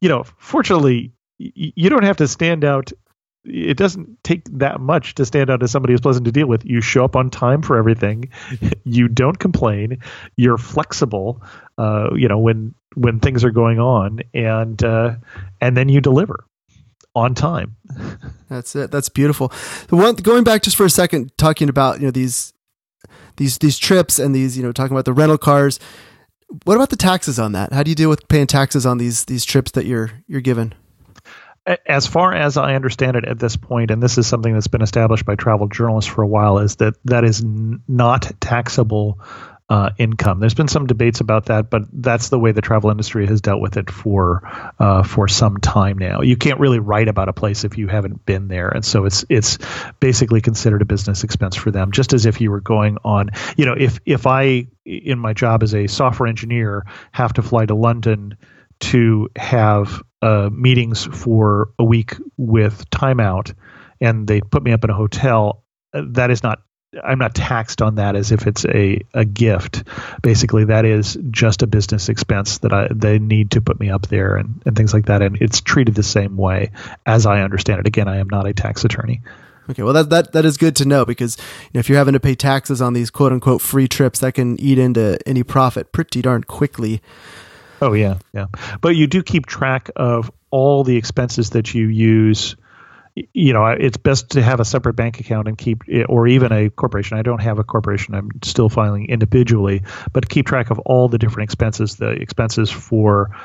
[0.00, 2.92] you know, fortunately, you don't have to stand out
[3.44, 6.64] it doesn't take that much to stand out as somebody who's pleasant to deal with.
[6.64, 8.30] You show up on time for everything.
[8.84, 9.98] You don't complain.
[10.36, 11.40] You're flexible.
[11.82, 15.16] Uh, you know when when things are going on, and uh,
[15.60, 16.44] and then you deliver
[17.14, 17.76] on time.
[18.48, 18.90] That's it.
[18.90, 19.52] That's beautiful.
[19.88, 22.52] The one going back just for a second, talking about you know these
[23.36, 25.80] these these trips and these you know talking about the rental cars.
[26.64, 27.72] What about the taxes on that?
[27.72, 30.74] How do you deal with paying taxes on these these trips that you're you're given?
[31.86, 34.82] as far as I understand it at this point, and this is something that's been
[34.82, 39.20] established by travel journalists for a while, is that that is n- not taxable
[39.72, 40.38] uh, income.
[40.38, 43.62] There's been some debates about that, but that's the way the travel industry has dealt
[43.62, 44.42] with it for
[44.78, 46.20] uh, for some time now.
[46.20, 49.24] You can't really write about a place if you haven't been there, and so it's
[49.30, 49.56] it's
[49.98, 53.30] basically considered a business expense for them, just as if you were going on.
[53.56, 57.64] You know, if if I in my job as a software engineer have to fly
[57.64, 58.36] to London
[58.80, 63.54] to have uh, meetings for a week with Time Out
[64.02, 66.60] and they put me up in a hotel, uh, that is not
[67.02, 69.84] I'm not taxed on that as if it's a, a gift.
[70.22, 74.06] Basically, that is just a business expense that I they need to put me up
[74.08, 75.22] there and, and things like that.
[75.22, 76.70] And it's treated the same way
[77.06, 77.86] as I understand it.
[77.86, 79.22] Again, I am not a tax attorney.
[79.70, 82.14] Okay, well that that that is good to know because you know, if you're having
[82.14, 85.92] to pay taxes on these quote unquote free trips, that can eat into any profit
[85.92, 87.00] pretty darn quickly.
[87.80, 88.46] Oh yeah, yeah.
[88.80, 92.56] But you do keep track of all the expenses that you use.
[93.14, 96.70] You know, it's best to have a separate bank account and keep, or even a
[96.70, 97.18] corporation.
[97.18, 98.14] I don't have a corporation.
[98.14, 101.96] I'm still filing individually, but keep track of all the different expenses.
[101.96, 103.36] The expenses for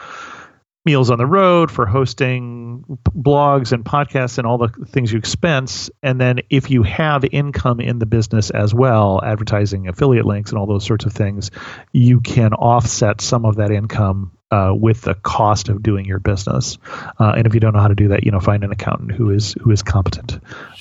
[0.86, 5.90] meals on the road, for hosting blogs and podcasts and all the things you expense.
[6.02, 10.58] And then if you have income in the business as well, advertising, affiliate links, and
[10.58, 11.52] all those sorts of things,
[11.92, 16.78] you can offset some of that income uh, with the cost of doing your business.
[17.20, 19.12] Uh, and if you don't know how to do that, you know, find an accountant
[19.12, 20.34] who is who is competent.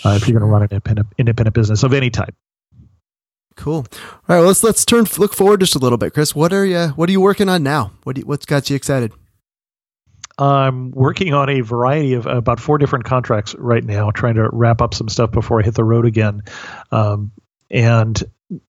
[0.05, 2.35] Uh, if you're going to run an independent, independent business of any type.
[3.57, 3.75] Cool.
[3.77, 3.85] All
[4.29, 4.39] right.
[4.39, 6.35] Well, let's let's turn look forward just a little bit, Chris.
[6.35, 7.93] What are you What are you working on now?
[8.05, 9.13] What do you, what's got you excited?
[10.39, 14.83] I'm working on a variety of about four different contracts right now, trying to wrap
[14.83, 16.43] up some stuff before I hit the road again.
[16.93, 17.33] Um,
[17.71, 18.23] and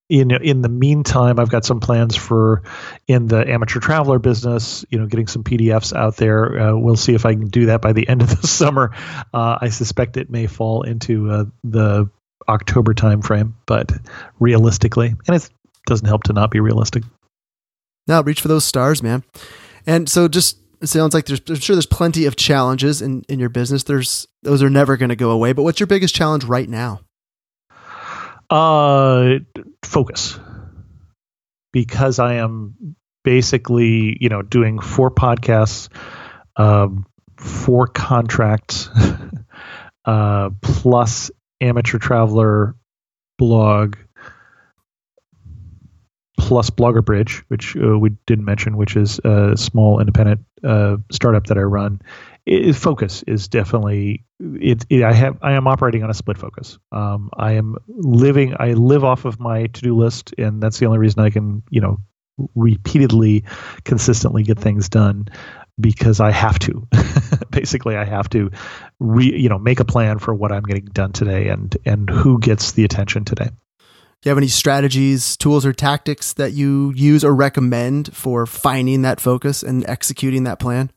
[0.09, 2.63] in in the meantime, I've got some plans for
[3.07, 4.85] in the amateur traveler business.
[4.89, 6.59] You know, getting some PDFs out there.
[6.59, 8.95] Uh, we'll see if I can do that by the end of the summer.
[9.33, 12.09] Uh, I suspect it may fall into uh, the
[12.47, 13.91] October timeframe, but
[14.39, 15.49] realistically, and it
[15.85, 17.03] doesn't help to not be realistic.
[18.07, 19.23] Now, reach for those stars, man.
[19.85, 23.49] And so, just sounds like there's I'm sure there's plenty of challenges in in your
[23.49, 23.83] business.
[23.83, 25.53] There's those are never going to go away.
[25.53, 27.01] But what's your biggest challenge right now?
[28.49, 29.39] Uh,
[29.83, 30.39] focus.
[31.73, 35.89] Because I am basically, you know, doing four podcasts,
[36.55, 37.05] um,
[37.37, 38.89] four contracts,
[40.05, 41.29] uh, plus
[41.59, 42.75] amateur traveler
[43.37, 43.97] blog,
[46.37, 51.47] plus Blogger Bridge, which uh, we didn't mention, which is a small independent uh, startup
[51.47, 52.01] that I run.
[52.47, 56.79] It, focus is definitely it, it, I have I am operating on a split focus.
[56.93, 60.85] Um, I am living I live off of my to do list, and that's the
[60.85, 61.97] only reason I can you know
[62.55, 63.43] repeatedly,
[63.83, 65.27] consistently get things done
[65.79, 66.87] because I have to.
[67.49, 68.51] Basically, I have to,
[68.99, 72.39] re, you know, make a plan for what I'm getting done today and and who
[72.39, 73.49] gets the attention today.
[74.21, 79.03] Do you have any strategies, tools, or tactics that you use or recommend for finding
[79.03, 80.91] that focus and executing that plan?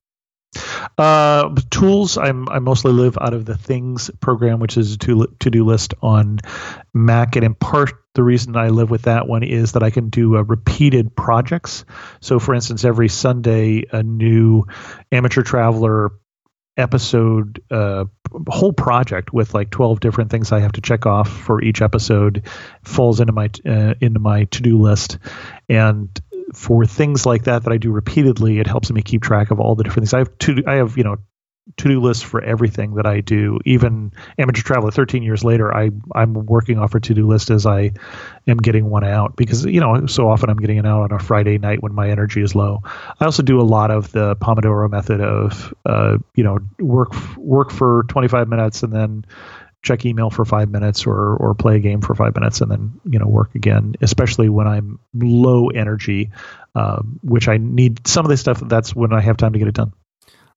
[0.99, 2.19] Uh, tools.
[2.19, 5.65] I'm I mostly live out of the Things program, which is a to to do
[5.65, 6.41] list on
[6.93, 10.09] Mac, and in part the reason I live with that one is that I can
[10.09, 11.85] do uh, repeated projects.
[12.21, 14.65] So, for instance, every Sunday, a new
[15.13, 16.11] amateur traveler
[16.77, 18.07] episode uh,
[18.49, 22.47] whole project with like 12 different things I have to check off for each episode
[22.85, 25.19] falls into my uh, into my to-do list
[25.69, 26.09] and
[26.55, 29.75] for things like that that I do repeatedly it helps me keep track of all
[29.75, 31.17] the different things I have to I have you know
[31.77, 33.59] to-do lists for everything that I do.
[33.65, 37.93] Even amateur traveler, 13 years later, I I'm working off a to-do list as I
[38.47, 41.19] am getting one out because you know so often I'm getting it out on a
[41.19, 42.83] Friday night when my energy is low.
[43.21, 47.71] I also do a lot of the Pomodoro method of uh, you know work work
[47.71, 49.25] for 25 minutes and then
[49.83, 53.01] check email for five minutes or or play a game for five minutes and then
[53.05, 56.31] you know work again especially when i'm low energy
[56.75, 59.69] uh, which i need some of this stuff that's when i have time to get
[59.69, 59.93] it done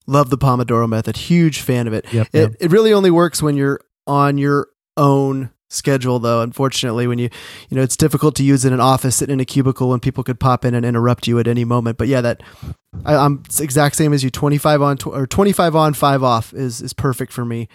[0.05, 1.15] Love the Pomodoro method.
[1.15, 2.11] Huge fan of it.
[2.11, 2.55] Yep, it, yep.
[2.59, 4.67] it really only works when you're on your
[4.97, 7.28] own schedule though unfortunately when you
[7.67, 10.24] you know it's difficult to use in an office sitting in a cubicle and people
[10.24, 12.43] could pop in and interrupt you at any moment but yeah that
[13.03, 16.93] I, am exact same as you 25 on or 25 on 5 off is is
[16.93, 17.69] perfect for me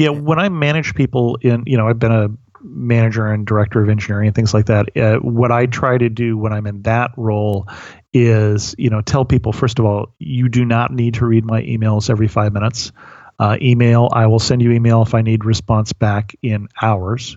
[0.00, 2.28] yeah when i manage people in you know i've been a
[2.62, 6.36] manager and director of engineering and things like that uh, what i try to do
[6.36, 7.68] when i'm in that role
[8.12, 11.62] is you know tell people first of all you do not need to read my
[11.62, 12.92] emails every five minutes
[13.38, 17.36] uh, email i will send you email if i need response back in hours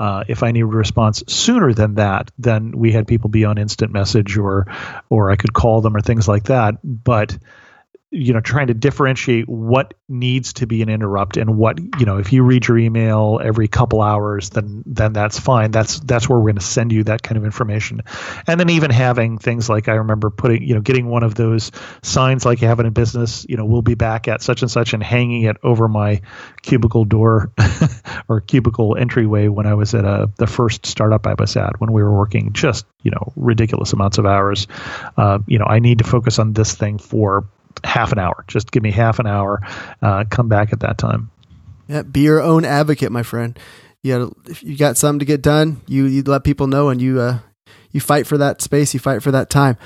[0.00, 3.58] uh, if I need a response sooner than that, then we had people be on
[3.58, 4.68] instant message or
[5.10, 6.76] or I could call them or things like that.
[6.84, 7.36] But
[8.10, 12.18] you know trying to differentiate what needs to be an interrupt and what you know
[12.18, 15.70] if you read your email every couple hours then then that's fine.
[15.70, 18.02] That's that's where we're going to send you that kind of information.
[18.46, 21.70] And then even having things like i remember putting you know getting one of those
[22.02, 24.94] signs like you have in business you know we'll be back at such and such
[24.94, 26.20] and hanging it over my
[26.62, 27.52] cubicle door
[28.28, 31.92] or cubicle entryway when i was at a the first startup i was at when
[31.92, 34.66] we were working just you know ridiculous amounts of hours.
[35.16, 37.46] Uh, you know i need to focus on this thing for
[37.84, 38.44] half an hour.
[38.48, 39.60] Just give me half an hour.
[40.02, 41.30] Uh, come back at that time.
[41.88, 43.58] Yeah, be your own advocate, my friend.
[44.02, 47.00] You got if you got something to get done, you you let people know, and
[47.00, 47.38] you uh,
[47.90, 49.76] you fight for that space, you fight for that time.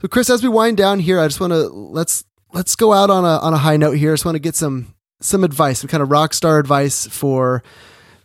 [0.00, 3.10] So, Chris, as we wind down here, I just want to let's let's go out
[3.10, 4.12] on a on a high note here.
[4.12, 7.62] I just want to get some some advice, some kind of rock star advice for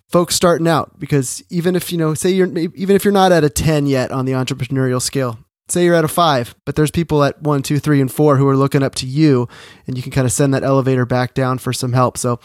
[0.08, 3.44] folks starting out because even if you know say you're even if you're not at
[3.44, 7.24] a 10 yet on the entrepreneurial scale say you're at a five, but there's people
[7.24, 9.48] at one, two, three, and four who are looking up to you,
[9.88, 12.18] and you can kind of send that elevator back down for some help.
[12.18, 12.40] So,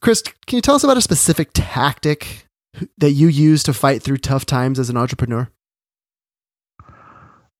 [0.00, 2.46] Chris, can you tell us about a specific tactic
[2.98, 5.48] that you use to fight through tough times as an entrepreneur?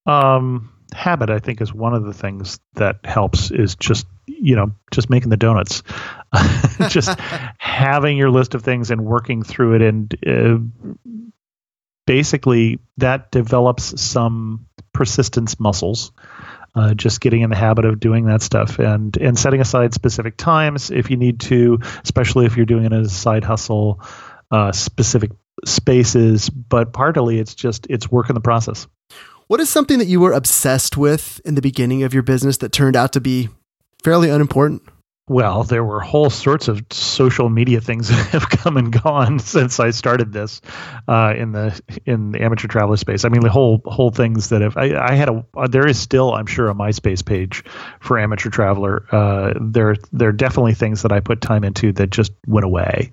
[0.07, 3.51] Um, habit, I think, is one of the things that helps.
[3.51, 5.83] Is just you know just making the donuts,
[6.89, 7.19] just
[7.59, 10.59] having your list of things and working through it, and uh,
[12.07, 14.67] basically that develops some
[14.99, 16.11] persistence muscles.
[16.75, 20.37] Uh, just getting in the habit of doing that stuff and and setting aside specific
[20.37, 24.01] times if you need to, especially if you're doing it as a side hustle,
[24.51, 25.31] uh, specific
[25.65, 26.51] spaces.
[26.51, 28.87] But partly it's just it's work in the process.
[29.47, 32.71] What is something that you were obsessed with in the beginning of your business that
[32.71, 33.49] turned out to be
[34.05, 34.83] fairly unimportant?
[35.29, 39.79] Well, there were whole sorts of social media things that have come and gone since
[39.79, 40.61] I started this
[41.07, 43.25] uh, in the in the amateur traveler space.
[43.25, 46.35] I mean, the whole whole things that have I, I had a there is still
[46.35, 47.65] I'm sure a MySpace page
[48.01, 49.05] for amateur traveler.
[49.11, 53.13] Uh, there there are definitely things that I put time into that just went away.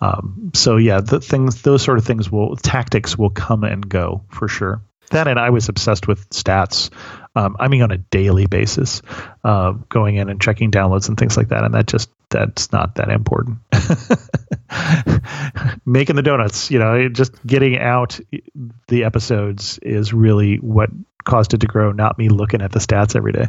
[0.00, 4.24] Um, so yeah, the things those sort of things will tactics will come and go
[4.30, 4.82] for sure.
[5.10, 6.90] That and I was obsessed with stats
[7.34, 9.02] um, I mean, on a daily basis,
[9.42, 11.64] uh, going in and checking downloads and things like that.
[11.64, 13.58] And that just, that's not that important.
[15.86, 18.20] Making the donuts, you know, just getting out
[18.88, 20.90] the episodes is really what
[21.24, 23.48] caused it to grow, not me looking at the stats every day.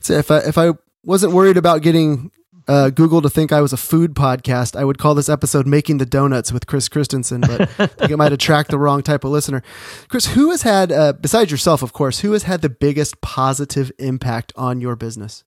[0.00, 2.30] So if I, if I wasn't worried about getting
[2.68, 5.98] uh, Google to think I was a food podcast, I would call this episode "Making
[5.98, 9.30] the Donuts" with Chris Christensen, but I think it might attract the wrong type of
[9.30, 9.62] listener.
[10.08, 13.92] Chris, who has had, uh, besides yourself, of course, who has had the biggest positive
[13.98, 15.44] impact on your business?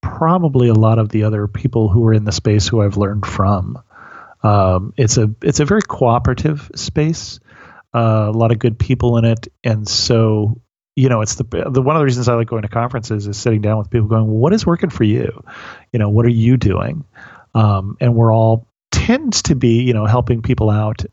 [0.00, 3.26] Probably a lot of the other people who are in the space who I've learned
[3.26, 3.82] from.
[4.42, 7.38] Um, it's a it's a very cooperative space.
[7.94, 10.60] Uh, a lot of good people in it, and so
[10.96, 13.36] you know, it's the the one of the reasons I like going to conferences is
[13.36, 15.42] sitting down with people going, well, "What is working for you?
[15.92, 17.04] You know, what are you doing?"
[17.54, 21.04] Um, and we're all tends to be, you know, helping people out.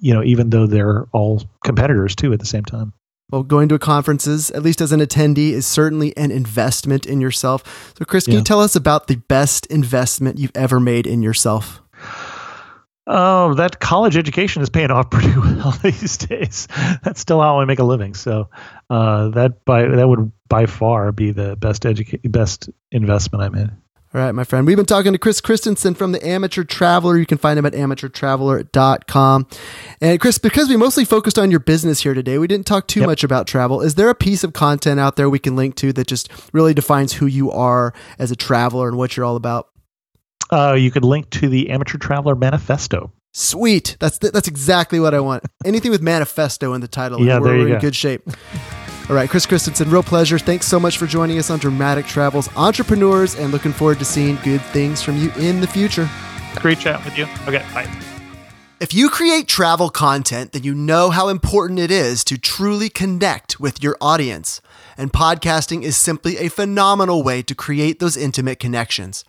[0.00, 2.92] You know, even though they're all competitors too at the same time.
[3.30, 7.94] Well, going to conferences, at least as an attendee, is certainly an investment in yourself.
[7.96, 8.38] So, Chris, can yeah.
[8.40, 11.81] you tell us about the best investment you've ever made in yourself?
[13.06, 16.68] Oh, that college education is paying off pretty well these days.
[17.02, 18.14] That's still how I make a living.
[18.14, 18.48] So
[18.90, 23.70] uh, that by that would by far be the best educa- best investment I made.
[24.14, 24.66] All right, my friend.
[24.66, 27.16] We've been talking to Chris Christensen from the Amateur Traveler.
[27.16, 29.46] You can find him at amateurtraveler.com.
[30.02, 33.00] And Chris, because we mostly focused on your business here today, we didn't talk too
[33.00, 33.06] yep.
[33.06, 33.80] much about travel.
[33.80, 36.74] Is there a piece of content out there we can link to that just really
[36.74, 39.71] defines who you are as a traveler and what you're all about?
[40.52, 43.12] Uh, you could link to the Amateur Traveler Manifesto.
[43.32, 43.96] Sweet.
[43.98, 45.44] That's th- that's exactly what I want.
[45.64, 47.24] Anything with manifesto in the title.
[47.24, 47.74] Yeah, we're, there you we're go.
[47.76, 48.28] in good shape.
[49.08, 50.38] All right, Chris Christensen, real pleasure.
[50.38, 54.36] Thanks so much for joining us on Dramatic Travels Entrepreneurs and looking forward to seeing
[54.44, 56.08] good things from you in the future.
[56.56, 57.24] Great chat with you.
[57.48, 57.90] Okay, bye.
[58.80, 63.58] If you create travel content, then you know how important it is to truly connect
[63.58, 64.60] with your audience.
[64.98, 69.24] And podcasting is simply a phenomenal way to create those intimate connections.